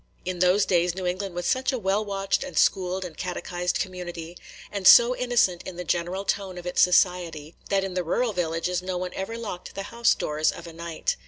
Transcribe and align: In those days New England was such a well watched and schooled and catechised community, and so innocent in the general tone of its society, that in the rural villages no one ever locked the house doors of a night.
In 0.25 0.39
those 0.39 0.65
days 0.65 0.95
New 0.95 1.05
England 1.05 1.35
was 1.35 1.45
such 1.45 1.71
a 1.71 1.77
well 1.77 2.03
watched 2.03 2.43
and 2.43 2.57
schooled 2.57 3.05
and 3.05 3.15
catechised 3.15 3.77
community, 3.77 4.35
and 4.71 4.87
so 4.87 5.15
innocent 5.15 5.61
in 5.61 5.75
the 5.75 5.83
general 5.83 6.25
tone 6.25 6.57
of 6.57 6.65
its 6.65 6.81
society, 6.81 7.53
that 7.69 7.83
in 7.83 7.93
the 7.93 8.03
rural 8.03 8.33
villages 8.33 8.81
no 8.81 8.97
one 8.97 9.13
ever 9.13 9.37
locked 9.37 9.75
the 9.75 9.83
house 9.93 10.15
doors 10.15 10.51
of 10.51 10.65
a 10.65 10.73
night. 10.73 11.17